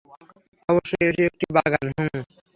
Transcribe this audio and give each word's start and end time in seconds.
অবশ্যই 0.69 1.05
এটি 1.09 1.21
একটি 1.29 1.45
বাগান- 1.55 1.87
হুম। 1.97 2.19